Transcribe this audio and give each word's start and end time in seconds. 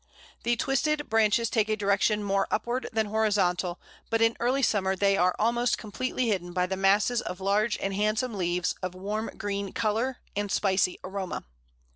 The 0.41 0.55
twisted 0.55 1.11
branches 1.11 1.47
take 1.47 1.69
a 1.69 1.75
direction 1.77 2.23
more 2.23 2.47
upward 2.49 2.89
than 2.91 3.05
horizontal, 3.05 3.79
but 4.09 4.19
in 4.19 4.35
early 4.39 4.63
summer 4.63 4.95
they 4.95 5.15
are 5.15 5.35
almost 5.37 5.77
completely 5.77 6.25
hidden 6.29 6.53
by 6.53 6.65
the 6.65 6.75
masses 6.75 7.21
of 7.21 7.39
large 7.39 7.77
and 7.77 7.93
handsome 7.93 8.33
leaves 8.33 8.73
of 8.81 8.95
warm 8.95 9.29
green 9.37 9.73
colour 9.73 10.17
and 10.35 10.51
spicy 10.51 10.97
aroma. 11.03 11.43